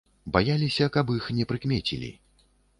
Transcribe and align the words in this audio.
Баяліся, 0.37 0.87
каб 0.95 1.13
іх 1.17 1.29
не 1.41 1.47
прыкмецілі. 1.53 2.13